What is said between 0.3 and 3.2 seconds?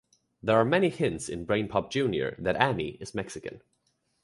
There are many hints in BrainPop Junior that Annie is